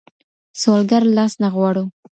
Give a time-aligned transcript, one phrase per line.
[0.59, 1.83] سوالګر لاس نه غواړو.